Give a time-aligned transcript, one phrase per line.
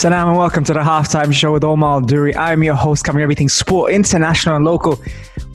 [0.00, 2.34] Salam and welcome to the halftime show with Omar Duri.
[2.34, 4.98] I'm your host, covering everything sport, international and local.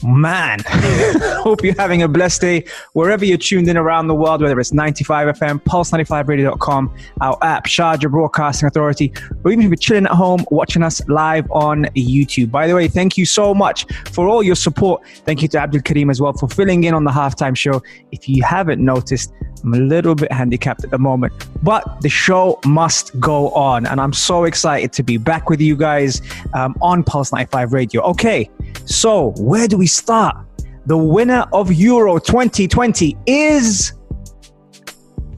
[0.04, 4.60] Man, hope you're having a blessed day wherever you're tuned in around the world, whether
[4.60, 9.12] it's 95 FM, pulse95radio.com, our app, Sharjah Broadcasting Authority,
[9.44, 12.52] or even if you're chilling at home watching us live on YouTube.
[12.52, 15.02] By the way, thank you so much for all your support.
[15.26, 17.82] Thank you to Abdul Karim as well for filling in on the halftime show.
[18.12, 19.34] If you haven't noticed,
[19.66, 21.34] I'm a little bit handicapped at the moment,
[21.64, 23.88] but the show must go on.
[23.88, 26.22] And I'm so excited to be back with you guys
[26.54, 28.02] um, on Pulse 95 Radio.
[28.04, 28.48] Okay,
[28.86, 30.38] so where do we start?
[30.86, 33.94] The winner of Euro 2020 is.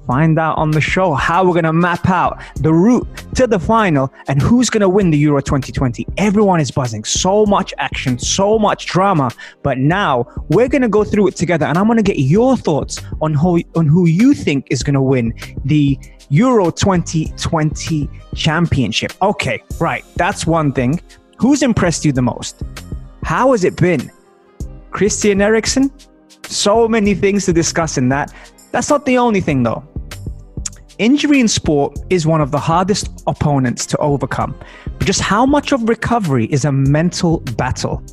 [0.08, 3.06] Find out on the show how we're going to map out the route
[3.36, 6.08] to the final and who's going to win the Euro 2020.
[6.18, 7.04] Everyone is buzzing.
[7.04, 9.32] So much action, so much drama.
[9.64, 12.56] But now we're going to go through it together and I'm going to get your
[12.56, 15.34] thoughts on who, on who you think is going to win
[15.66, 16.00] the
[16.30, 19.12] Euro 2020 championship.
[19.22, 20.06] Okay, right.
[20.16, 21.02] That's one thing.
[21.38, 22.64] Who's impressed you the most?
[23.24, 24.10] How has it been?
[24.92, 25.92] Christian Eriksen?
[26.44, 28.34] So many things to discuss in that.
[28.72, 29.84] That's not the only thing though.
[31.00, 34.56] Injury in sport is one of the hardest opponents to overcome.
[34.98, 38.04] But just how much of recovery is a mental battle?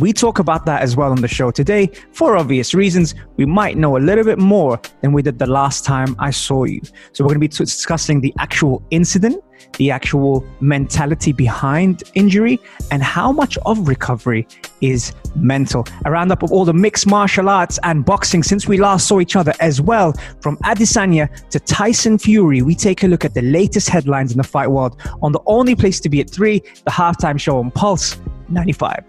[0.00, 1.90] We talk about that as well on the show today.
[2.12, 5.84] For obvious reasons, we might know a little bit more than we did the last
[5.84, 6.80] time I saw you.
[7.12, 9.44] So, we're going to be t- discussing the actual incident,
[9.76, 12.58] the actual mentality behind injury,
[12.90, 14.48] and how much of recovery
[14.80, 15.86] is mental.
[16.06, 19.36] A roundup of all the mixed martial arts and boxing since we last saw each
[19.36, 20.14] other as well.
[20.40, 24.44] From Adesanya to Tyson Fury, we take a look at the latest headlines in the
[24.44, 28.16] fight world on the only place to be at 3, the halftime show on Pulse
[28.48, 29.04] 95.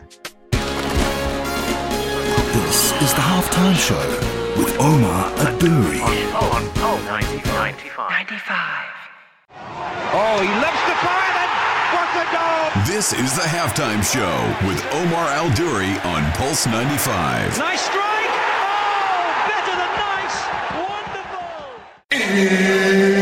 [3.03, 3.99] This is the halftime show
[4.57, 5.99] with Omar Aduri.
[5.99, 7.75] On Pulse 95.
[10.13, 11.51] Oh, he lifts the fire and
[11.91, 12.71] what a goal!
[12.87, 17.57] This is the halftime show with Omar Al Duri on Pulse 95.
[17.59, 18.31] Nice strike!
[18.71, 20.37] Oh, better than nice!
[22.07, 23.12] Wonderful!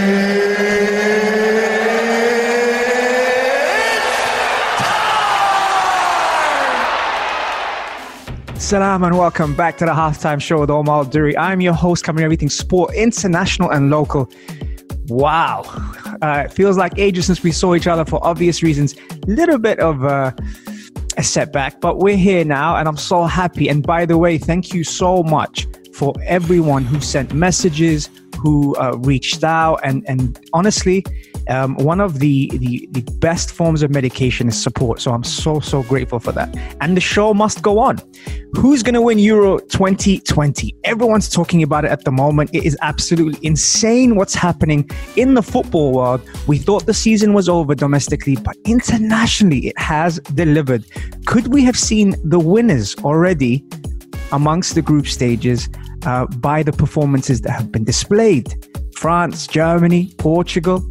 [8.72, 11.38] Salam and welcome back to the halftime show with Omar Duri.
[11.38, 14.32] I'm your host, covering everything sport, international and local.
[15.08, 15.64] Wow,
[16.22, 18.96] uh, it feels like ages since we saw each other for obvious reasons.
[19.28, 20.32] Little bit of uh,
[21.18, 23.68] a setback, but we're here now, and I'm so happy.
[23.68, 28.96] And by the way, thank you so much for everyone who sent messages, who uh,
[29.00, 31.04] reached out, and and honestly,
[31.52, 35.02] um, one of the, the the best forms of medication is support.
[35.02, 36.56] So I'm so so grateful for that.
[36.80, 38.00] And the show must go on.
[38.54, 40.76] Who's going to win Euro 2020?
[40.86, 42.52] Everyone's talking about it at the moment.
[42.54, 46.22] It is absolutely insane what's happening in the football world.
[46.48, 50.86] We thought the season was over domestically, but internationally it has delivered.
[51.26, 53.66] Could we have seen the winners already
[54.32, 55.68] amongst the group stages
[56.06, 58.48] uh, by the performances that have been displayed?
[58.96, 60.88] France, Germany, Portugal,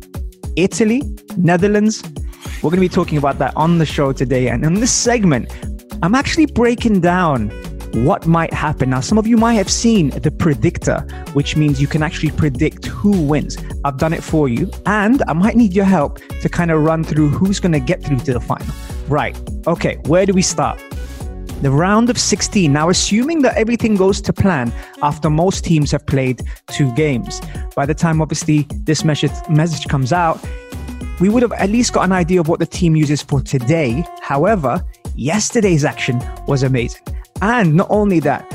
[0.57, 1.03] Italy,
[1.37, 2.03] Netherlands.
[2.63, 4.49] We're going to be talking about that on the show today.
[4.49, 5.51] And in this segment,
[6.03, 7.51] I'm actually breaking down
[7.93, 8.91] what might happen.
[8.91, 11.01] Now, some of you might have seen the predictor,
[11.33, 13.57] which means you can actually predict who wins.
[13.85, 17.03] I've done it for you, and I might need your help to kind of run
[17.03, 18.75] through who's going to get through to the final.
[19.09, 19.39] Right.
[19.67, 20.81] Okay, where do we start?
[21.63, 22.73] The round of 16.
[22.73, 24.73] Now, assuming that everything goes to plan
[25.03, 27.43] after most teams have played two games,
[27.77, 30.43] by the time obviously this message, message comes out,
[31.21, 34.03] we would have at least got an idea of what the team uses for today.
[34.23, 34.83] However,
[35.15, 37.03] yesterday's action was amazing.
[37.43, 38.47] And not only that,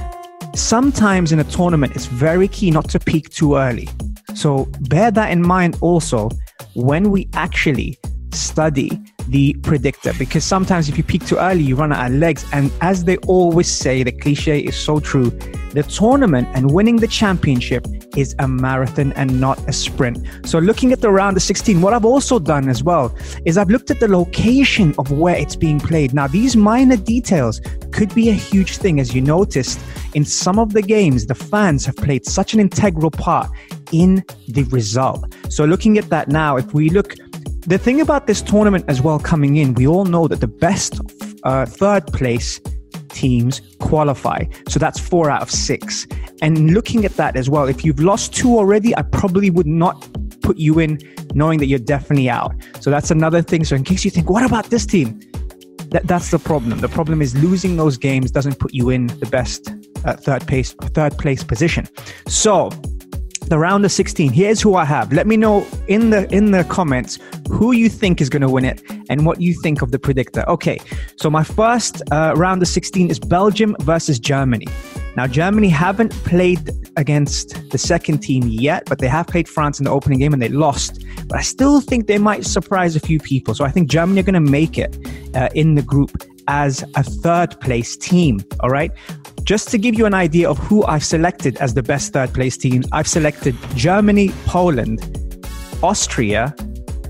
[0.55, 3.87] sometimes in a tournament, it's very key not to peak too early.
[4.33, 6.31] So bear that in mind also
[6.73, 7.99] when we actually
[8.31, 12.45] study the predictor because sometimes if you peak too early you run out of legs.
[12.51, 15.31] And as they always say the cliche is so true
[15.71, 17.85] the tournament and winning the championship
[18.15, 20.25] is a marathon and not a sprint.
[20.45, 23.69] So looking at the round of 16 what i've also done as well is i've
[23.69, 26.13] looked at the location of where it's being played.
[26.13, 27.61] Now these minor details
[27.91, 28.99] could be a huge thing.
[28.99, 29.79] As you noticed
[30.13, 33.49] in some of the games the fans have played such an integral part
[33.91, 35.33] in the result.
[35.49, 37.15] So looking at that now if we look
[37.65, 40.99] the thing about this tournament as well coming in, we all know that the best
[41.43, 42.59] uh, third place
[43.09, 44.43] teams qualify.
[44.67, 46.05] So that's four out of six.
[46.41, 50.07] And looking at that as well, if you've lost two already, I probably would not
[50.41, 50.99] put you in
[51.33, 52.53] knowing that you're definitely out.
[52.81, 53.63] So that's another thing.
[53.63, 55.19] So in case you think, what about this team?
[55.89, 56.79] That, that's the problem.
[56.79, 59.73] The problem is losing those games doesn't put you in the best
[60.03, 61.87] uh, third place third place position.
[62.27, 62.69] So
[63.47, 65.13] the round of 16 here's who i have.
[65.13, 67.19] Let me know in the in the comments
[67.49, 70.43] who you think is going to win it and what you think of the predictor.
[70.49, 70.79] Okay
[71.15, 74.67] so my first uh, round of 16 is belgium versus germany.
[75.15, 79.85] Now germany haven't played against the second team yet but they have played france in
[79.85, 81.05] the opening game and they lost.
[81.27, 83.53] But i still think they might surprise a few people.
[83.53, 84.97] So i think germany are going to make it
[85.35, 86.11] uh, in the group
[86.47, 88.91] as a third place team all right
[89.45, 92.57] just to give you an idea of who I've selected as the best third place
[92.57, 94.99] team, I've selected Germany, Poland,
[95.83, 96.53] Austria,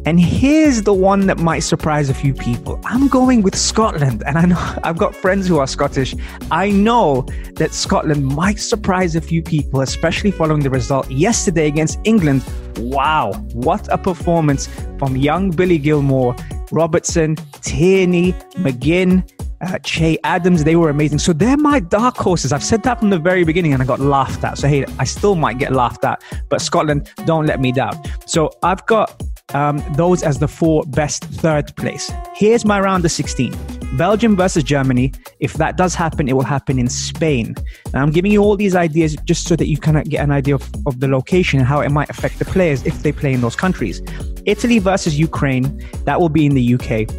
[0.06, 2.80] and here's the one that might surprise a few people.
[2.84, 4.22] I'm going with Scotland.
[4.28, 6.14] And I know I've got friends who are Scottish.
[6.52, 11.98] I know that Scotland might surprise a few people, especially following the result yesterday against
[12.04, 12.44] England.
[12.78, 14.68] Wow, what a performance
[15.00, 16.36] from young Billy Gilmour,
[16.72, 19.28] Robertson, Tierney, McGinn,
[19.62, 21.20] uh, Che Adams, they were amazing.
[21.20, 22.52] So they're my dark horses.
[22.52, 24.58] I've said that from the very beginning and I got laughed at.
[24.58, 28.02] So hey, I still might get laughed at, but Scotland, don't let me down.
[28.26, 29.22] So I've got
[29.54, 32.12] um, those as the four best third place.
[32.36, 33.56] Here's my round of 16
[33.98, 35.14] Belgium versus Germany.
[35.40, 37.56] If that does happen, it will happen in Spain.
[37.94, 40.56] Now, I'm giving you all these ideas just so that you of get an idea
[40.56, 43.42] of, of the location and how it might affect the players if they play in
[43.42, 44.02] those countries.
[44.46, 47.10] Italy versus Ukraine, that will be in the UK.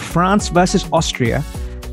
[0.00, 1.44] France versus Austria,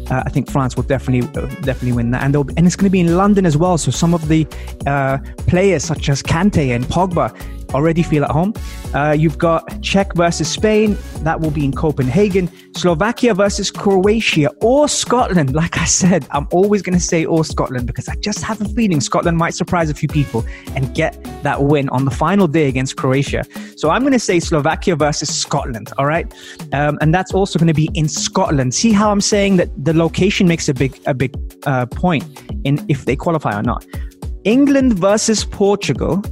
[0.09, 2.92] uh, I think France will definitely uh, definitely win that, and and it's going to
[2.92, 3.77] be in London as well.
[3.77, 4.48] So some of the
[4.86, 5.18] uh,
[5.48, 7.36] players such as Kante and Pogba
[7.74, 8.54] already feel at home.
[8.94, 10.98] Uh, you've got Czech versus Spain.
[11.22, 12.50] That will be in Copenhagen.
[12.75, 15.54] Slovakia versus Croatia or Scotland.
[15.56, 18.66] Like I said, I'm always going to say or Scotland because I just have a
[18.69, 22.68] feeling Scotland might surprise a few people and get that win on the final day
[22.68, 23.44] against Croatia.
[23.75, 25.92] So I'm going to say Slovakia versus Scotland.
[25.98, 26.31] All right.
[26.74, 28.74] Um, and that's also going to be in Scotland.
[28.74, 31.36] See how I'm saying that the location makes a big, a big
[31.66, 32.24] uh, point
[32.63, 33.86] in if they qualify or not.
[34.44, 36.24] England versus Portugal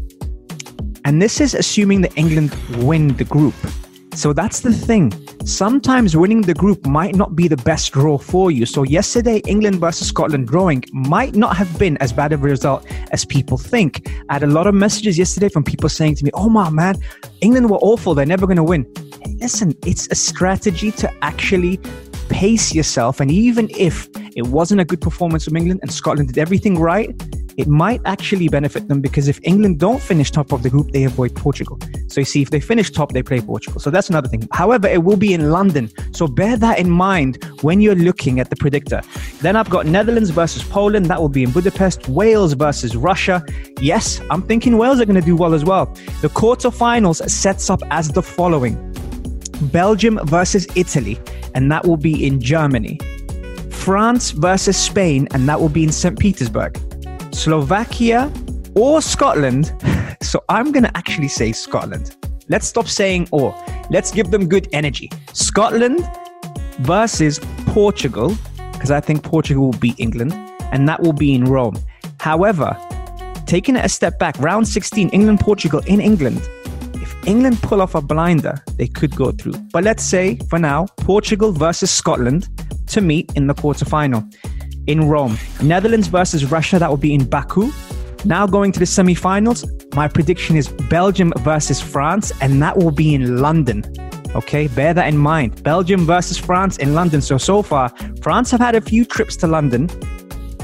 [1.05, 3.53] and this is assuming that England win the group.
[4.15, 5.13] So that's the thing.
[5.45, 8.65] Sometimes winning the group might not be the best draw for you.
[8.65, 12.85] So yesterday, England versus Scotland drawing might not have been as bad of a result
[13.11, 14.09] as people think.
[14.29, 16.95] I had a lot of messages yesterday from people saying to me, Oh my man,
[17.41, 18.15] England were awful.
[18.15, 18.91] They're never going to win.
[19.41, 21.77] Listen, it's a strategy to actually
[22.29, 23.19] pace yourself.
[23.19, 27.13] And even if it wasn't a good performance from England and Scotland did everything right,
[27.57, 31.03] it might actually benefit them because if England don't finish top of the group, they
[31.03, 31.79] avoid Portugal.
[32.07, 33.79] So you see, if they finish top, they play Portugal.
[33.79, 34.47] So that's another thing.
[34.51, 35.89] However, it will be in London.
[36.11, 39.01] So bear that in mind when you're looking at the predictor.
[39.41, 41.05] Then I've got Netherlands versus Poland.
[41.05, 42.09] That will be in Budapest.
[42.09, 43.43] Wales versus Russia.
[43.79, 45.85] Yes, I'm thinking Wales are going to do well as well.
[46.21, 48.75] The quarterfinals sets up as the following
[49.71, 51.19] Belgium versus Italy,
[51.53, 52.99] and that will be in Germany.
[53.69, 56.19] France versus Spain, and that will be in St.
[56.19, 56.77] Petersburg.
[57.35, 58.31] Slovakia
[58.75, 59.73] or Scotland.
[60.21, 62.15] So I'm going to actually say Scotland.
[62.49, 63.53] Let's stop saying or.
[63.91, 65.11] Let's give them good energy.
[65.33, 65.99] Scotland
[66.79, 68.35] versus Portugal,
[68.71, 70.33] because I think Portugal will beat England,
[70.71, 71.77] and that will be in Rome.
[72.19, 72.75] However,
[73.45, 76.41] taking it a step back, round 16, England Portugal in England.
[76.95, 79.59] If England pull off a blinder, they could go through.
[79.71, 82.49] But let's say, for now, Portugal versus Scotland
[82.87, 84.23] to meet in the quarterfinal
[84.87, 85.37] in Rome.
[85.61, 87.71] Netherlands versus Russia, that will be in Baku.
[88.25, 93.13] Now going to the semi-finals, my prediction is Belgium versus France, and that will be
[93.13, 93.83] in London.
[94.35, 95.63] Okay, bear that in mind.
[95.63, 97.21] Belgium versus France in London.
[97.21, 97.89] So, so far,
[98.21, 99.89] France have had a few trips to London.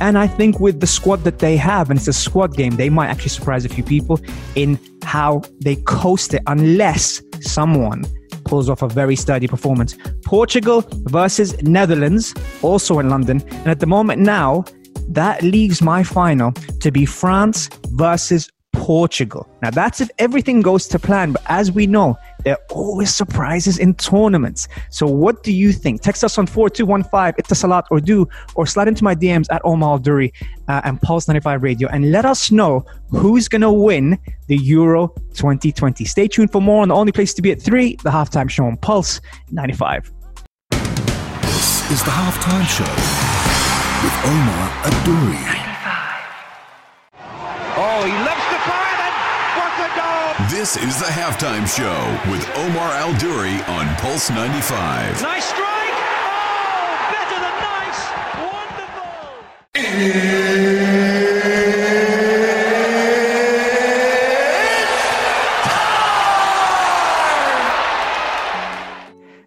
[0.02, 2.90] And I think with the squad that they have, and it's a squad game, they
[2.90, 4.20] might actually surprise a few people
[4.56, 8.04] in how they coast it, unless someone
[8.52, 9.98] pulls off a very sturdy performance.
[10.26, 10.84] Portugal
[11.18, 13.42] versus Netherlands, also in London.
[13.50, 14.66] And at the moment now,
[15.08, 19.48] that leaves my final to be France versus Portugal.
[19.62, 23.78] Now, that's if everything goes to plan, but as we know, there are always surprises
[23.78, 24.68] in tournaments.
[24.90, 26.02] So, what du you think?
[26.02, 30.34] Text us on 4215 Etisalat or do, or slide into my DMs at Omar Duri
[30.68, 34.18] uh, and Pulse 95 Radio and let us know who's going to win
[34.48, 36.06] the Euro 2020.
[36.06, 38.66] Stay tuned for more on the only place to be at 3, the halftime show
[38.66, 39.22] on Pulse
[39.52, 40.12] 95.
[41.42, 42.92] This is the halftime show
[44.04, 45.62] with Omar Adouri.
[47.74, 49.16] Oh, he loves the fire and
[49.58, 50.51] what a goal!
[50.62, 55.20] This is the halftime show with Omar Al Duri on Pulse 95.
[55.20, 55.66] Nice strike!
[55.66, 58.00] Oh, better than nice!
[58.46, 59.10] Wonderful!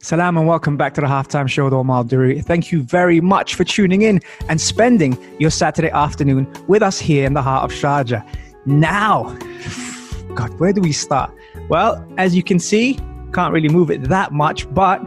[0.01, 2.43] Salam and welcome back to the halftime show with Omar Al Duri.
[2.43, 7.25] Thank you very much for tuning in and spending your Saturday afternoon with us here
[7.25, 8.27] in the heart of Sharjah.
[8.67, 9.39] Now,
[10.35, 11.33] God, where do we start?
[11.69, 12.99] Well, as you can see,
[13.33, 15.01] can't really move it that much, but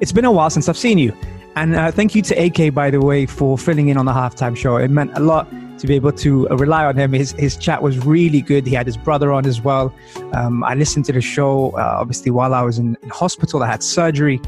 [0.00, 1.12] it's been a while since I've seen you.
[1.56, 4.56] And uh, thank you to AK, by the way, for filling in on the halftime
[4.56, 4.76] show.
[4.76, 7.12] It meant a lot to be able to uh, rely on him.
[7.12, 8.66] His, his chat was really good.
[8.66, 9.94] He had his brother on as well.
[10.32, 13.62] Um, I listened to the show, uh, obviously, while I was in, in hospital.
[13.62, 14.40] I had surgery.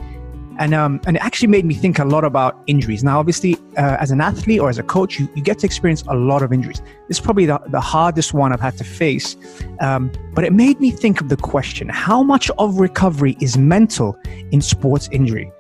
[0.58, 3.04] And, um, and it actually made me think a lot about injuries.
[3.04, 6.02] Now, obviously, uh, as an athlete or as a coach, you, you get to experience
[6.08, 6.80] a lot of injuries.
[7.06, 9.36] This is probably the, the hardest one I've had to face.
[9.80, 14.18] Um, but it made me think of the question how much of recovery is mental
[14.50, 15.52] in sports injury?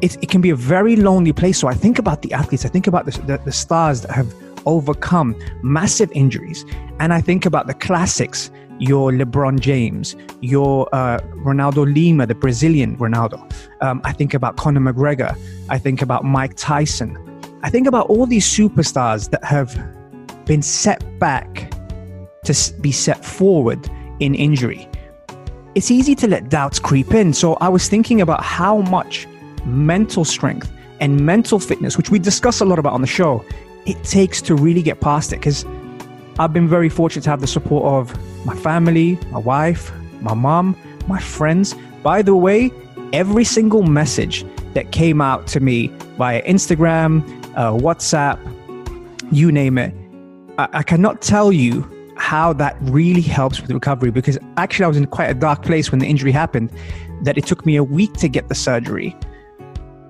[0.00, 1.58] It, it can be a very lonely place.
[1.58, 4.32] So I think about the athletes, I think about the, the, the stars that have
[4.64, 6.64] overcome massive injuries.
[7.00, 12.96] And I think about the classics, your LeBron James, your uh, Ronaldo Lima, the Brazilian
[12.96, 13.40] Ronaldo.
[13.82, 15.36] Um, I think about Conor McGregor.
[15.68, 17.16] I think about Mike Tyson.
[17.62, 19.74] I think about all these superstars that have
[20.44, 21.72] been set back
[22.44, 23.88] to be set forward
[24.20, 24.88] in injury.
[25.74, 27.32] It's easy to let doubts creep in.
[27.32, 29.26] So I was thinking about how much
[29.64, 33.44] mental strength and mental fitness, which we discuss a lot about on the show,
[33.86, 35.36] it takes to really get past it.
[35.36, 35.64] Because
[36.38, 40.76] I've been very fortunate to have the support of my family, my wife, my mom,
[41.08, 41.74] my friends.
[42.02, 42.70] By the way,
[43.12, 47.22] every single message that came out to me via Instagram,
[47.56, 48.38] uh, WhatsApp,
[49.32, 49.92] you name it,
[50.58, 54.96] I, I cannot tell you how that really helps with recovery because actually I was
[54.96, 56.70] in quite a dark place when the injury happened
[57.22, 59.16] that it took me a week to get the surgery.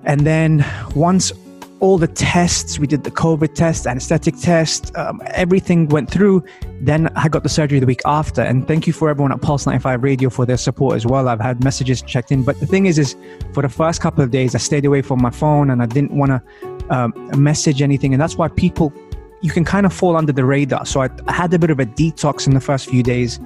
[0.04, 1.32] And then once
[1.80, 6.42] all the tests, we did the COVID test, anesthetic test, um, everything went through.
[6.80, 8.42] Then I got the surgery the week after.
[8.42, 11.28] And thank you for everyone at Pulse 95 Radio for their support as well.
[11.28, 12.42] I've had messages checked in.
[12.42, 13.16] But the thing is, is
[13.52, 16.12] for the first couple of days, I stayed away from my phone and I didn't
[16.12, 18.12] want to um, message anything.
[18.12, 18.92] And that's why people,
[19.40, 20.84] you can kind of fall under the radar.
[20.84, 23.38] So I, I had a bit of a detox in the first few days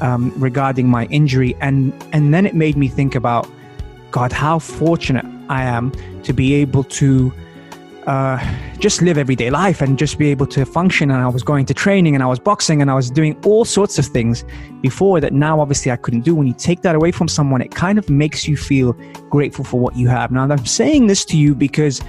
[0.00, 1.56] um, regarding my injury.
[1.60, 3.48] And, and then it made me think about,
[4.10, 5.92] God, how fortunate I am
[6.24, 7.32] to be able to
[8.08, 8.38] uh,
[8.78, 11.10] just live everyday life and just be able to function.
[11.10, 13.66] And I was going to training and I was boxing and I was doing all
[13.66, 14.46] sorts of things
[14.80, 16.34] before that now obviously I couldn't do.
[16.34, 18.94] When you take that away from someone, it kind of makes you feel
[19.28, 20.30] grateful for what you have.
[20.30, 22.00] Now, I'm saying this to you because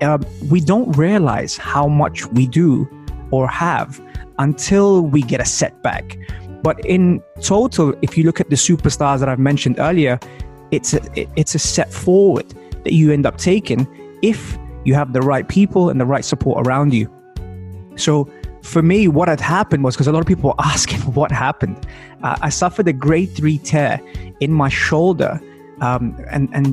[0.00, 2.88] uh, we don't realize how much we do
[3.32, 4.00] or have
[4.38, 6.16] until we get a setback.
[6.62, 10.20] But in total, if you look at the superstars that I've mentioned earlier,
[10.70, 11.00] it's a,
[11.36, 12.48] it's a step forward
[12.84, 13.88] that you end up taking
[14.22, 14.56] if
[14.88, 17.12] you have the right people and the right support around you.
[17.96, 18.28] So
[18.62, 21.86] for me, what had happened was because a lot of people were asking what happened.
[22.22, 24.00] Uh, I suffered a grade three tear
[24.40, 25.40] in my shoulder
[25.82, 26.66] um, and, and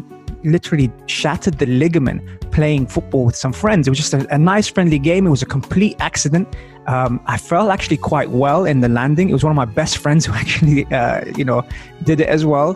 [0.43, 3.87] literally shattered the ligament playing football with some friends.
[3.87, 5.27] It was just a, a nice, friendly game.
[5.27, 6.55] It was a complete accident.
[6.87, 9.29] Um, I felt actually quite well in the landing.
[9.29, 11.67] It was one of my best friends who actually, uh, you know,
[12.03, 12.75] did it as well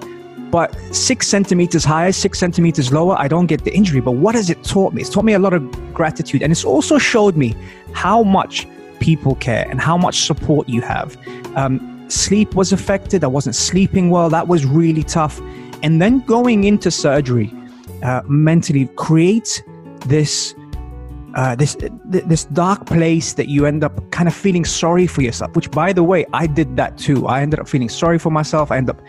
[0.51, 4.01] but six centimeters higher, six centimeters lower, I don't get the injury.
[4.01, 5.01] But what has it taught me?
[5.01, 6.41] It's taught me a lot of gratitude.
[6.41, 7.55] And it's also showed me
[7.93, 8.67] how much
[8.99, 11.17] people care and how much support you have.
[11.55, 13.23] Um, sleep was affected.
[13.23, 14.29] I wasn't sleeping well.
[14.29, 15.39] That was really tough.
[15.83, 17.53] And then going into surgery
[18.03, 19.61] uh, mentally creates
[20.05, 20.55] this.
[21.35, 25.55] Uh, this this dark place that you end up kind of feeling sorry for yourself.
[25.55, 27.27] Which, by the way, I did that too.
[27.27, 28.71] I ended up feeling sorry for myself.
[28.71, 29.01] I ended up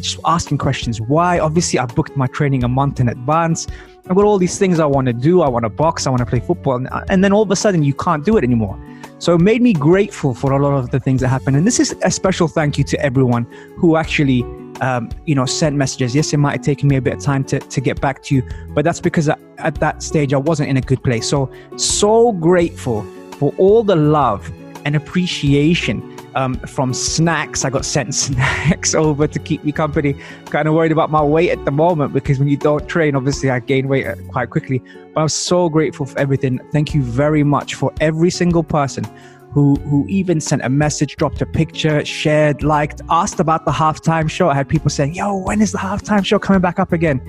[0.00, 1.00] just asking questions.
[1.00, 1.38] Why?
[1.38, 3.66] Obviously i booked my training a month in advance.
[4.08, 5.42] I've got all these things i want to do.
[5.42, 6.06] I want to box.
[6.06, 6.76] I want to play football.
[6.76, 8.78] And, and then all of a sudden you can't do it anymore.
[9.18, 11.56] So it made me grateful for a lot of the things that happened.
[11.56, 13.44] And this is a special thank you to everyone
[13.78, 14.42] who actually
[14.80, 16.14] um, you know sent messages.
[16.14, 18.34] Yes it might have taken me a bit of time to, to get back to
[18.34, 21.28] you but that's because I, at that stage i wasn't in a good place.
[21.28, 23.02] So so grateful
[23.38, 24.50] for all the love
[24.84, 27.64] and appreciation um, from snacks.
[27.64, 30.14] I got sent snacks over to keep me company.
[30.46, 33.50] Kind of worried about my weight at the moment because when you don't train, obviously
[33.50, 34.82] I gain weight uh, quite quickly.
[35.14, 36.58] But I'm so grateful for everything.
[36.72, 39.04] Thank you very much for every single person
[39.52, 44.28] who who even sent a message, dropped a picture, shared, liked, asked about the halftime
[44.28, 44.48] show.
[44.48, 47.20] I had people saying, "Yo, when is the halftime show coming back up again?"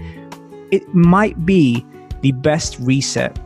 [0.72, 1.86] It might be
[2.22, 3.40] the best reset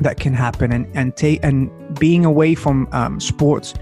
[0.00, 3.74] that can happen, and and take and being away from um, sports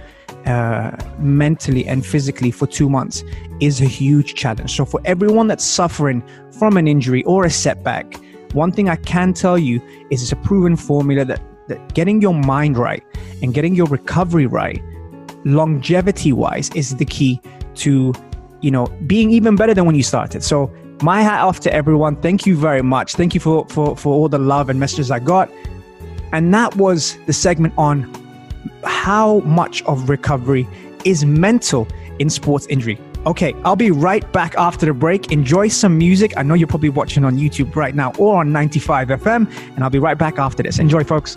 [0.47, 3.25] uh, mentally and physically for two months
[3.61, 4.75] is a huge challenge.
[4.75, 6.23] So, for everyone that's suffering
[6.59, 8.17] from an injury or a setback,
[8.53, 12.35] one thing I can tell you is it's a proven formula that, that getting your
[12.35, 13.03] mind right
[13.43, 14.83] and getting your recovery right,
[15.45, 17.41] longevity wise, is the key
[17.77, 18.13] to
[18.61, 20.43] you know being even better than when you started.
[20.45, 20.73] So,
[21.03, 22.17] my hat off to everyone.
[22.17, 23.15] Thank you very much.
[23.15, 25.51] Thank you for for, for all the love and messages I got.
[26.33, 28.26] And that was the segment on
[28.87, 30.67] how much of recovery
[31.05, 31.87] is mental
[32.19, 32.99] in sports injury.
[33.27, 35.33] Okay, I'll be right back after the break.
[35.33, 36.33] Enjoy some music.
[36.37, 39.91] I know you're probably watching on YouTube right now or on 95 FM, and I'll
[39.91, 40.79] be right back after this.
[40.79, 41.37] Enjoy, folks.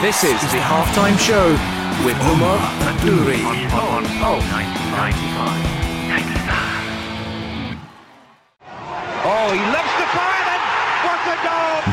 [0.00, 1.50] This is the halftime show
[2.04, 2.58] with Omar
[2.90, 4.96] Adouri on, on, on 95.
[4.96, 5.75] 95.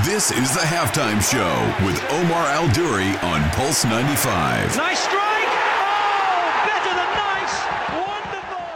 [0.05, 4.75] This is the halftime show with Omar Al Duri on Pulse 95.
[4.75, 5.47] Nice strike!
[5.79, 7.55] Oh, better than nice!
[8.03, 8.67] Wonderful!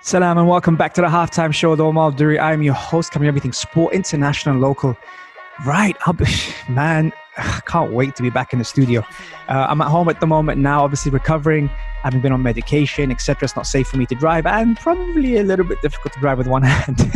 [0.00, 2.38] Salam and welcome back to the halftime show with Omar Duri.
[2.38, 4.96] I am your host, covering everything sport, international, and local.
[5.66, 6.24] Right, I'll be,
[6.70, 9.02] man, I can't wait to be back in the studio.
[9.48, 11.68] Uh, I'm at home at the moment now, obviously recovering.
[11.68, 13.44] I haven't been on medication, etc.
[13.44, 16.38] It's not safe for me to drive, and probably a little bit difficult to drive
[16.38, 17.12] with one hand.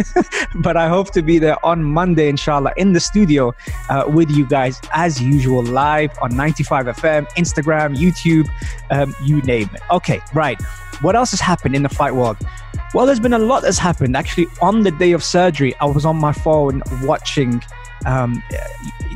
[0.57, 3.55] but I hope to be there on Monday, inshallah, in the studio
[3.89, 8.49] uh, with you guys as usual, live on 95 FM, Instagram, YouTube,
[8.91, 9.83] um, you name it.
[9.91, 10.61] Okay, right.
[11.01, 12.37] What else has happened in the fight world?
[12.95, 14.17] Well, there's been a lot that's happened.
[14.17, 17.63] Actually, on the day of surgery, I was on my phone watching
[18.07, 18.43] um,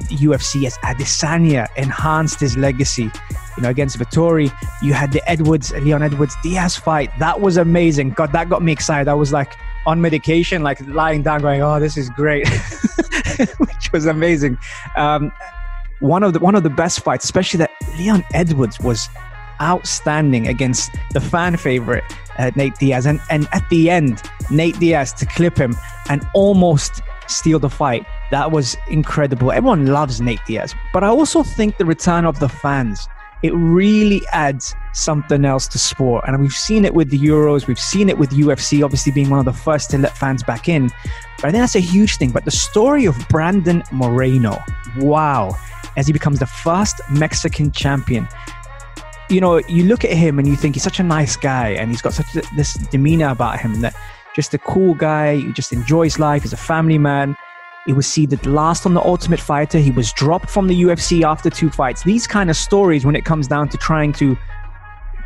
[0.09, 3.11] UFC as Adesanya enhanced his legacy.
[3.57, 4.53] You know, against Vettori,
[4.83, 7.11] you had the Edwards, Leon Edwards Diaz fight.
[7.19, 8.11] That was amazing.
[8.11, 9.09] God, that got me excited.
[9.09, 9.55] I was like
[9.87, 12.47] on medication, like lying down, going, "Oh, this is great,"
[13.59, 14.59] which was amazing.
[14.97, 15.33] Um,
[16.01, 19.09] one of the one of the best fights, especially that Leon Edwards was
[19.63, 22.05] outstanding against the fan favorite
[22.39, 25.75] uh, Nate Diaz, and and at the end, Nate Diaz to clip him
[26.09, 28.07] and almost steal the fight.
[28.31, 29.53] That was incredible.
[29.53, 33.09] Everyone loves Nate Diaz, but I also think the return of the fans
[33.43, 36.25] it really adds something else to sport.
[36.27, 39.39] And we've seen it with the Euros, we've seen it with UFC, obviously being one
[39.39, 40.89] of the first to let fans back in.
[41.37, 42.31] But I think that's a huge thing.
[42.31, 44.59] But the story of Brandon Moreno,
[44.99, 45.55] wow,
[45.97, 48.27] as he becomes the first Mexican champion.
[49.29, 51.91] You know, you look at him and you think he's such a nice guy and
[51.91, 53.95] he's got such this demeanor about him that
[54.35, 57.37] just a cool guy who just enjoys life, he's a family man.
[57.87, 59.79] He was seeded last on the Ultimate Fighter.
[59.79, 62.03] He was dropped from the UFC after two fights.
[62.03, 64.37] These kind of stories, when it comes down to trying to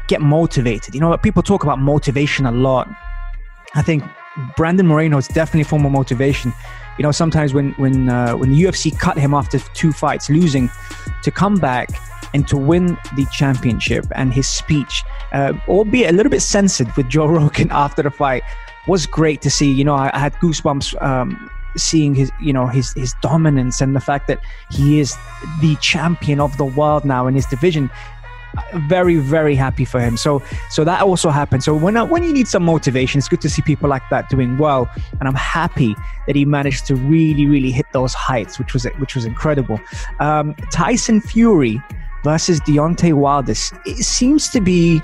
[0.09, 2.87] get motivated, you know, people talk about motivation a lot.
[3.75, 4.05] I think
[4.57, 6.53] Brandon Moreno is definitely a form of motivation.
[6.99, 10.68] You know, sometimes when when uh, when the UFC cut him after two fights, losing,
[11.23, 11.88] to come back
[12.35, 17.09] and to win the championship, and his speech, uh, albeit a little bit censored with
[17.09, 18.42] Joe Rogan after the fight,
[18.87, 19.73] was great to see.
[19.73, 21.01] You know, I, I had goosebumps.
[21.03, 25.17] Um, seeing his you know his his dominance and the fact that he is
[25.61, 27.91] the champion of the world now in his division
[28.75, 30.17] very very happy for him.
[30.17, 31.63] So so that also happened.
[31.63, 34.29] So when I, when you need some motivation it's good to see people like that
[34.29, 34.91] doing well.
[35.19, 35.95] And i'm happy
[36.27, 39.81] that he managed to really really hit those heights which was which was incredible.
[40.19, 41.83] Um, tyson fury
[42.25, 45.01] versus Deontay Wilder it seems to be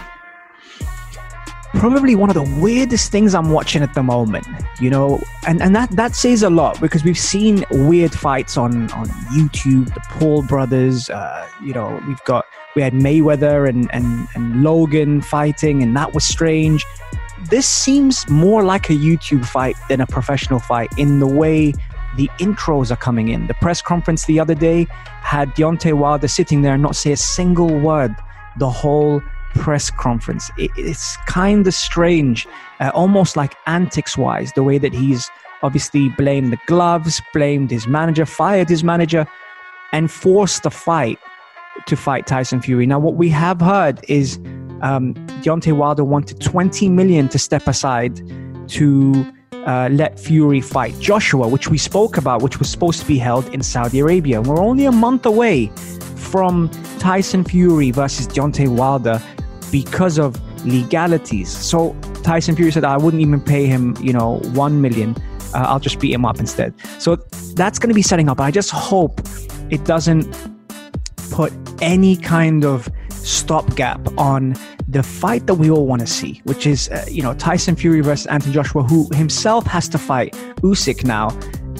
[1.76, 4.46] probably one of the weirdest things I'm watching at the moment,
[4.80, 8.90] you know, and, and that, that says a lot because we've seen weird fights on,
[8.92, 14.26] on YouTube, the Paul brothers, uh, you know, we've got, we had Mayweather and, and,
[14.34, 16.84] and Logan fighting, and that was strange.
[17.50, 21.72] This seems more like a YouTube fight than a professional fight in the way
[22.16, 23.46] the intros are coming in.
[23.46, 27.16] The press conference the other day had Deontay Wilder sitting there and not say a
[27.16, 28.14] single word
[28.58, 29.22] the whole
[29.56, 30.50] press conference.
[30.58, 32.46] It, it's kind of strange,
[32.80, 35.30] uh, almost like antics wise, the way that he's
[35.62, 39.26] obviously blamed the gloves, blamed his manager, fired his manager,
[39.92, 41.18] and forced the fight
[41.86, 42.86] to fight Tyson Fury.
[42.86, 44.36] Now, what we have heard is
[44.82, 48.20] um, Deontay Wilder wanted 20 million to step aside
[48.68, 49.26] to
[49.66, 53.48] uh, let Fury fight Joshua, which we spoke about, which was supposed to be held
[53.52, 54.40] in Saudi Arabia.
[54.40, 55.66] We're only a month away
[56.16, 59.20] from Tyson Fury versus Deontay Wilder
[59.70, 61.48] because of legalities.
[61.48, 65.16] So Tyson Fury said, I wouldn't even pay him, you know, one million.
[65.54, 66.74] Uh, I'll just beat him up instead.
[66.98, 67.16] So
[67.54, 68.40] that's going to be setting up.
[68.40, 69.20] I just hope
[69.70, 70.26] it doesn't
[71.30, 74.54] put any kind of stopgap on
[74.88, 78.00] the fight that we all want to see, which is, uh, you know, Tyson Fury
[78.00, 81.30] versus Anthony Joshua, who himself has to fight Usyk now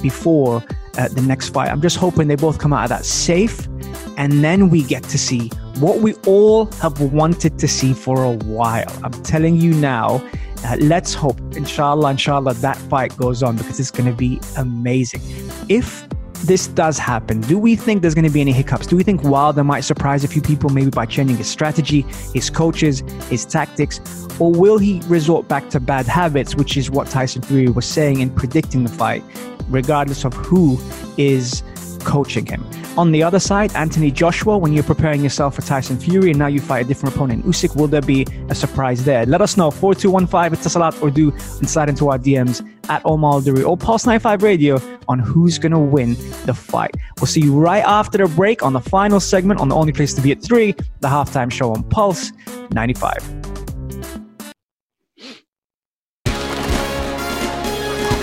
[0.02, 0.62] before
[0.98, 1.70] uh, the next fight.
[1.70, 3.68] I'm just hoping they both come out of that safe,
[4.16, 5.48] and then we get to see
[5.78, 8.90] what we all have wanted to see for a while.
[9.04, 10.26] I'm telling you now,
[10.64, 15.20] uh, let's hope, inshallah, inshallah, that fight goes on because it's going to be amazing.
[15.68, 16.08] If
[16.44, 18.86] this does happen, do we think there's going to be any hiccups?
[18.86, 22.02] Do we think Wilder might surprise a few people maybe by changing his strategy,
[22.32, 24.00] his coaches, his tactics?
[24.38, 28.20] Or will he resort back to bad habits, which is what Tyson Fury was saying
[28.20, 29.22] in predicting the fight,
[29.68, 30.78] regardless of who
[31.16, 31.62] is
[32.06, 32.64] coaching him?
[32.96, 36.46] On the other side, Anthony Joshua, when you're preparing yourself for Tyson Fury and now
[36.46, 39.26] you fight a different opponent, Usyk, will there be a surprise there?
[39.26, 39.70] Let us know.
[39.70, 44.42] 4215 Etisalat or du and slide into our DMs at Omar Duri or Pulse 95
[44.42, 46.14] Radio on who's going to win
[46.46, 46.94] the fight.
[47.18, 50.14] We'll see you right after the break on the final segment on the only place
[50.14, 52.32] to be at 3, the halftime show on Pulse
[52.70, 53.16] 95.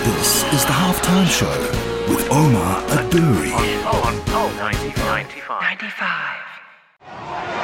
[0.04, 3.52] This is the halftime show with Omar Adouri.
[3.86, 5.22] On, on, 95.
[5.62, 6.44] 95.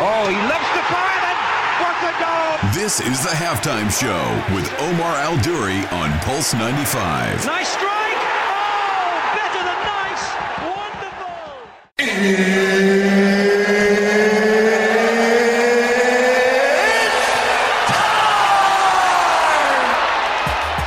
[0.02, 1.38] Oh, he loves the fire and
[1.80, 2.56] what a goal!
[2.72, 4.22] This is the halftime show
[4.54, 7.44] with Omar Al Duri on Pulse 95.
[7.46, 8.20] Nice strike!
[8.48, 10.24] Oh, better than nice!
[10.72, 11.40] Wonderful!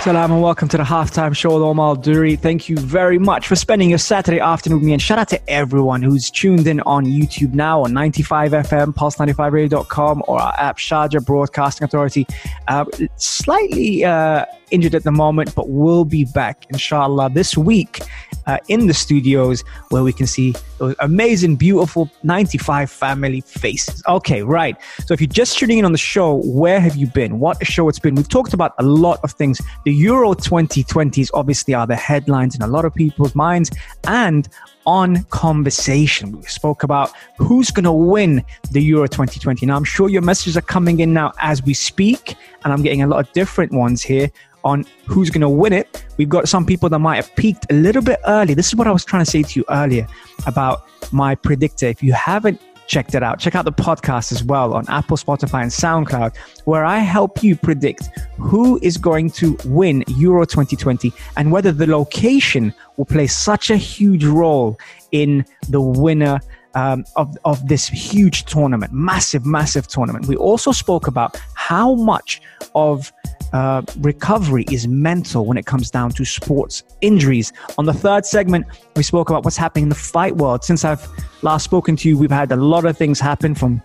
[0.03, 2.35] Salam and welcome to the halftime show with Omar Duri.
[2.35, 4.91] Thank you very much for spending your Saturday afternoon with me.
[4.91, 10.23] And shout out to everyone who's tuned in on YouTube now on 95 FM, pulse95radio.com,
[10.27, 12.27] or our app, Sharjah Broadcasting Authority.
[12.67, 12.83] Uh,
[13.15, 18.01] slightly uh, injured at the moment, but we'll be back, inshallah, this week
[18.45, 24.03] uh, in the studios where we can see those amazing, beautiful 95 family faces.
[24.07, 24.75] Okay, right.
[25.05, 27.39] So if you're just tuning in on the show, where have you been?
[27.39, 28.15] What a show it's been.
[28.15, 29.61] We've talked about a lot of things.
[29.85, 33.71] The Euro 2020s obviously are the headlines in a lot of people's minds
[34.05, 34.47] and
[34.85, 36.31] on conversation.
[36.33, 39.65] We spoke about who's going to win the Euro 2020.
[39.65, 43.01] Now, I'm sure your messages are coming in now as we speak, and I'm getting
[43.01, 44.29] a lot of different ones here
[44.63, 46.05] on who's going to win it.
[46.17, 48.53] We've got some people that might have peaked a little bit early.
[48.53, 50.07] This is what I was trying to say to you earlier
[50.45, 51.87] about my predictor.
[51.87, 55.61] If you haven't checked it out, check out the podcast as well on Apple, Spotify,
[55.63, 61.51] and SoundCloud, where I help you predict who is going to win Euro 2020 and
[61.51, 64.77] whether the location will play such a huge role
[65.11, 66.39] in the winner.
[66.75, 70.25] Um, of, of this huge tournament, massive, massive tournament.
[70.25, 72.41] We also spoke about how much
[72.75, 73.11] of
[73.53, 77.53] uh, recovery is mental when it comes down to sports injuries.
[77.77, 78.65] On the third segment,
[78.97, 80.65] we spoke about what's happening in the fight world.
[80.65, 81.07] Since I've
[81.41, 83.81] last spoken to you, we've had a lot of things happen from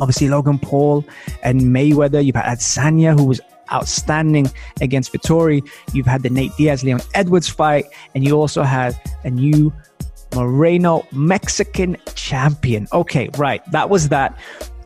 [0.00, 1.04] obviously Logan Paul
[1.42, 2.24] and Mayweather.
[2.24, 5.68] You've had Sanya, who was outstanding against Vettori.
[5.92, 9.70] You've had the Nate Diaz Leon Edwards fight, and you also had a new
[10.34, 12.88] Moreno Mexican champion.
[12.92, 13.62] Okay, right.
[13.70, 14.38] That was that.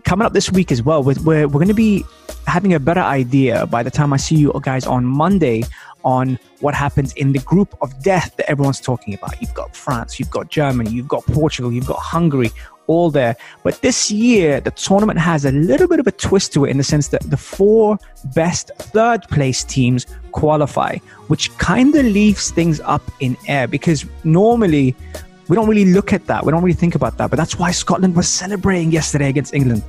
[0.04, 2.04] Coming up this week as well, we're, we're, we're going to be
[2.46, 5.62] having a better idea by the time I see you guys on Monday
[6.04, 9.40] on what happens in the group of death that everyone's talking about.
[9.40, 12.50] You've got France, you've got Germany, you've got Portugal, you've got Hungary,
[12.86, 13.36] all there.
[13.62, 16.76] But this year, the tournament has a little bit of a twist to it in
[16.76, 17.98] the sense that the four
[18.34, 20.96] best third place teams qualify,
[21.28, 24.96] which kind of leaves things up in air because normally
[25.50, 26.46] we don't really look at that.
[26.46, 27.28] We don't really think about that.
[27.28, 29.82] But that's why Scotland was celebrating yesterday against England.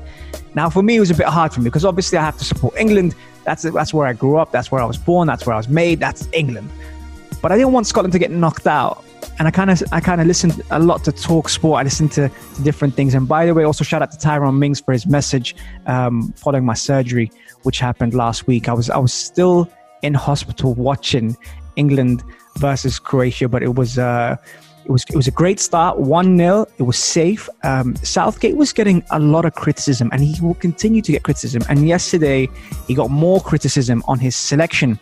[0.56, 2.44] Now, for me, it was a bit hard for me because obviously I have to
[2.44, 3.14] support England.
[3.44, 4.52] That's that's where I grew up.
[4.52, 5.28] That's where I was born.
[5.28, 6.00] That's where I was made.
[6.00, 6.68] That's England.
[7.44, 9.04] But I didn't want Scotland to get knocked out.
[9.38, 11.80] And I kind of I kind of listened a lot to talk sport.
[11.80, 13.14] I listened to, to, different things.
[13.14, 16.66] And by the way, also shout out to Tyrone Mings for his message um, following
[16.66, 18.68] my surgery, which happened last week.
[18.68, 19.70] I was I was still
[20.02, 21.38] in hospital watching
[21.76, 22.24] England
[22.58, 24.00] versus Croatia, but it was.
[24.00, 24.38] Uh,
[24.86, 27.48] it was it was a great start, one 0 It was safe.
[27.64, 31.64] Um, Southgate was getting a lot of criticism, and he will continue to get criticism.
[31.70, 32.50] And yesterday,
[32.88, 35.00] he got more criticism on his selection.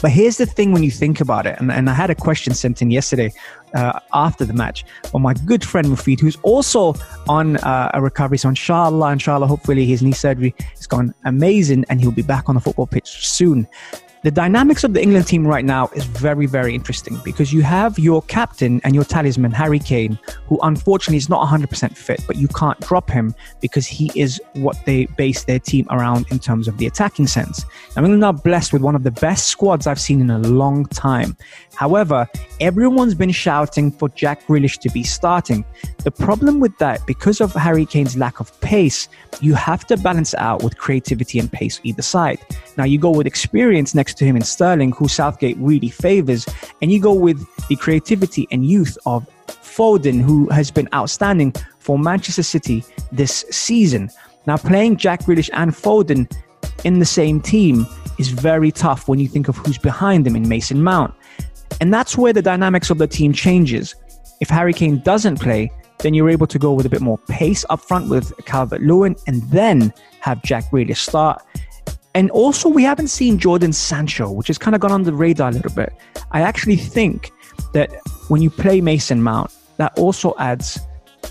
[0.00, 2.54] But here's the thing when you think about it, and, and I had a question
[2.54, 3.32] sent in yesterday
[3.74, 6.94] uh, after the match from my good friend Mufid, who's also
[7.28, 8.38] on uh, a recovery.
[8.38, 12.54] So inshallah, inshallah, hopefully his knee surgery has gone amazing and he'll be back on
[12.54, 13.66] the football pitch soon.
[14.22, 17.98] The dynamics of the England team right now is very, very interesting because you have
[17.98, 22.48] your captain and your talisman, Harry Kane, who unfortunately is not 100% fit, but you
[22.48, 26.78] can't drop him because he is what they base their team around in terms of
[26.78, 27.64] the attacking sense.
[27.94, 30.86] Now, England are blessed with one of the best squads I've seen in a long
[30.86, 31.36] time.
[31.78, 35.64] However, everyone's been shouting for Jack Grealish to be starting.
[35.98, 39.08] The problem with that, because of Harry Kane's lack of pace,
[39.40, 42.40] you have to balance out with creativity and pace either side.
[42.76, 46.48] Now, you go with experience next to him in Sterling, who Southgate really favors,
[46.82, 51.96] and you go with the creativity and youth of Foden, who has been outstanding for
[51.96, 54.10] Manchester City this season.
[54.48, 56.28] Now, playing Jack Grealish and Foden
[56.82, 57.86] in the same team
[58.18, 61.14] is very tough when you think of who's behind them in Mason Mount.
[61.80, 63.94] And that's where the dynamics of the team changes.
[64.40, 67.64] If Harry Kane doesn't play, then you're able to go with a bit more pace
[67.70, 71.42] up front with Calvert Lewin and then have Jack Grealish start.
[72.14, 75.50] And also, we haven't seen Jadon Sancho, which has kind of gone on the radar
[75.50, 75.92] a little bit.
[76.32, 77.30] I actually think
[77.74, 77.90] that
[78.28, 80.80] when you play Mason Mount, that also adds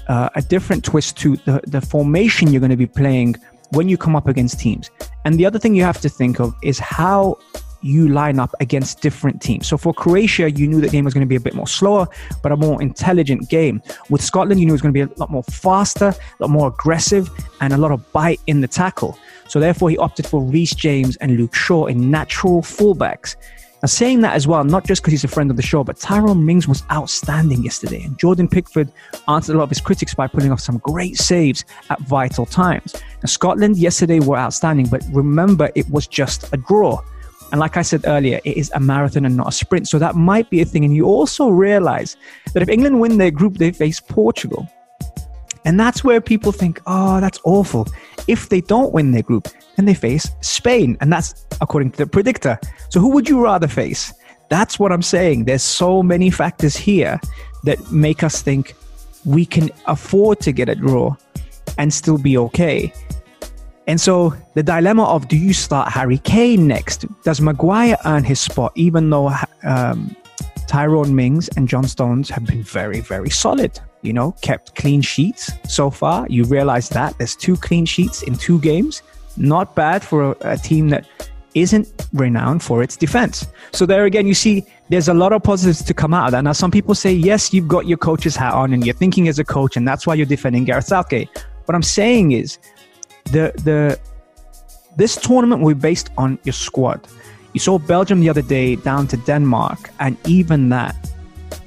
[0.08, 3.36] uh, a different twist to the, the formation you're going to be playing
[3.72, 4.90] when you come up against teams.
[5.26, 7.38] And the other thing you have to think of is how
[7.82, 9.68] you line up against different teams.
[9.68, 12.08] So for Croatia, you knew the game was going to be a bit more slower,
[12.42, 13.82] but a more intelligent game.
[14.10, 16.50] With Scotland, you knew it was going to be a lot more faster, a lot
[16.50, 17.30] more aggressive,
[17.62, 19.18] and a lot of bite in the tackle.
[19.48, 23.36] So therefore, he opted for Reece James and Luke Shaw in natural fullbacks.
[23.84, 25.98] Now, saying that as well, not just because he's a friend of the show, but
[25.98, 28.02] Tyrone Mings was outstanding yesterday.
[28.02, 28.92] And Jordan Pickford
[29.28, 32.96] answered a lot of his critics by pulling off some great saves at vital times.
[32.96, 37.00] Now, Scotland yesterday were outstanding, but remember, it was just a draw.
[37.52, 39.88] And like I said earlier, it is a marathon and not a sprint.
[39.88, 40.84] So that might be a thing.
[40.84, 42.18] And you also realize
[42.54, 44.68] that if England win their group, they face Portugal.
[45.66, 47.88] And that's where people think, oh, that's awful.
[48.28, 50.98] If they don't win their group, then they face Spain.
[51.02, 52.60] And that's according to the predictor.
[52.90, 54.14] So who would you rather face?
[54.50, 55.46] That's what I'm saying.
[55.46, 57.20] There's so many factors here
[57.64, 58.76] that make us think
[59.26, 61.16] we can afford to get a draw
[61.78, 62.94] and still be okay.
[63.88, 67.06] And so the dilemma of do you start Harry Kane next?
[67.24, 69.32] Does Maguire earn his spot, even though
[69.64, 70.14] um,
[70.68, 73.80] Tyrone Mings and John Stones have been very, very solid?
[74.02, 76.28] You know, kept clean sheets so far.
[76.30, 79.04] You realize that there's two clean sheets in two games.
[79.38, 81.08] Not bad for a, a team that
[81.56, 83.48] isn't renowned for its defense.
[83.72, 86.44] So there again, you see, there's a lot of positives to come out of that.
[86.44, 89.40] Now, some people say, yes, you've got your coach's hat on and you're thinking as
[89.40, 91.30] a coach, and that's why you're defending Gareth Southgate.
[91.66, 92.60] What I'm saying is,
[93.32, 94.00] the the
[94.96, 97.08] this tournament will be based on your squad.
[97.54, 100.96] You saw Belgium the other day down to Denmark, and even that,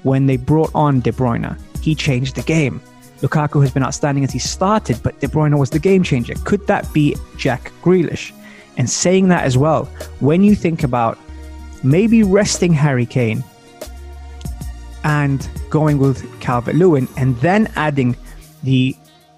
[0.02, 2.80] when they brought on De Bruyne, he changed the game.
[3.22, 6.34] Lukaku has been outstanding as he started, but De Bruyne was the game changer.
[6.44, 8.32] Could that be Jack Grealish?
[8.76, 9.84] And saying that as well,
[10.20, 11.18] when you think about
[11.82, 13.44] maybe resting Harry Kane
[15.04, 18.16] and going with Calvert Lewin and then adding
[18.62, 18.96] the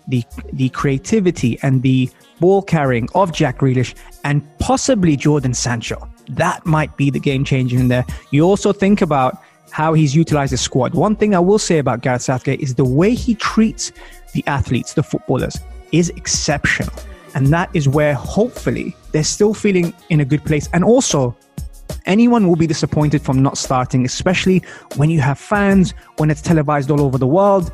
[0.09, 2.11] the the creativity and the
[2.41, 6.09] ball carrying of Jack Grealish and possibly Jadon Sancho.
[6.29, 8.05] That might be the game changer in there.
[8.31, 10.95] You also think about how he's utilized the squad.
[10.95, 13.93] One thing I will say about Gareth Southgate is the way he treats
[14.35, 15.59] the athletes, the footballers,
[15.93, 16.93] is exceptional.
[17.35, 20.69] And that is where hopefully they're still feeling in a good place.
[20.75, 21.35] And also,
[22.05, 24.63] anyone will be disappointed from not starting, especially
[24.97, 27.73] when you have fans, when it's televised all over the world.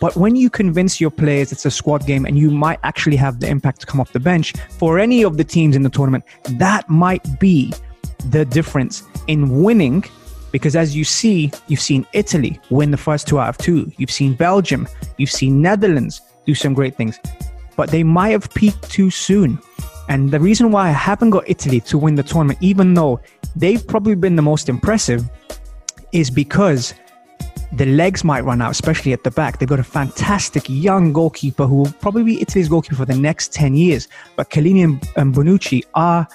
[0.00, 3.38] But when you convince your players it's a squad game and you might actually have
[3.38, 6.24] the impact to come off the bench for any of the teams in the tournament,
[6.52, 7.72] that might be
[8.30, 10.04] the difference in winning.
[10.52, 13.92] Because as you see, you've seen Italy win the first two out of two.
[13.98, 17.20] You've seen Belgium, you've seen Netherlands do some great things,
[17.76, 19.60] but they might have peaked too soon.
[20.08, 23.20] And the reason why I haven't got Italy to win the tournament, even though
[23.54, 25.28] they've probably been the most impressive,
[26.10, 26.94] is because
[27.72, 29.58] the legs might run out, especially at the back.
[29.58, 33.52] They've got a fantastic young goalkeeper who will probably be Italy's goalkeeper for the next
[33.52, 34.08] 10 years.
[34.36, 36.26] But Chiellini and, and Bonucci are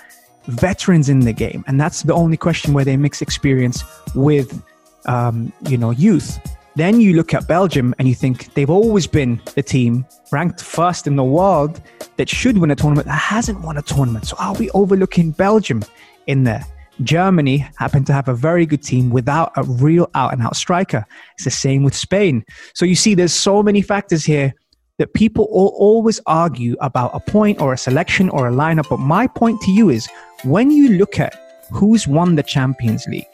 [0.48, 1.64] veterans in the game.
[1.68, 4.64] And that's the only question where they mix experience with,
[5.08, 6.40] um, you know, youth.
[6.76, 11.08] Then you look at Belgium and you think they've always been the team ranked first
[11.08, 11.82] in the world
[12.18, 14.28] that should win a tournament that hasn't won a tournament.
[14.28, 15.84] So are we overlooking Belgium
[16.28, 16.66] in there?
[17.04, 21.06] Germany happened to have a very good team without a real out and out striker.
[21.36, 22.44] It's the same with Spain.
[22.74, 24.54] So you see, there's so many factors here
[24.98, 28.88] that people always argue about a point or a selection or a lineup.
[28.90, 30.08] But my point to you is
[30.44, 31.36] when you look at
[31.72, 33.26] who's won the Champions League,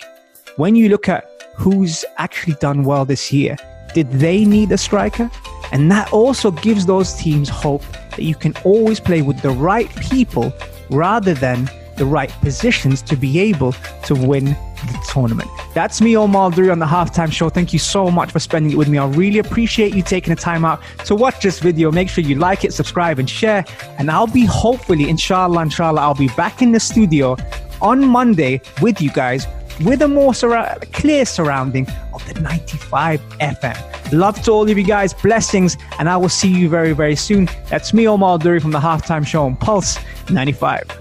[0.57, 3.57] when you look at who's actually done well this year,
[3.93, 5.29] did they need a striker?
[5.71, 9.89] And that also gives those teams hope that you can always play with the right
[9.97, 10.51] people
[10.89, 13.73] rather than the right positions to be able
[14.05, 15.49] to win the tournament.
[15.73, 17.49] That's me, Omar Duri, on the halftime show.
[17.49, 18.97] Thank you so much for spending it with me.
[18.97, 21.91] I really appreciate you taking the time out to watch this video.
[21.91, 23.65] Make sure you like it, subscribe, and share.
[23.97, 27.37] And I'll be hopefully, inshallah, inshallah, I'll be back in the studio
[27.81, 29.47] on Monday with you guys
[29.83, 34.11] with a more sur- clear surrounding of the 95 FM.
[34.11, 37.49] Love to all of you guys, blessings, and I will see you very, very soon.
[37.69, 39.97] That's me, Omar Duri from the Halftime Show on Pulse
[40.29, 41.00] 95.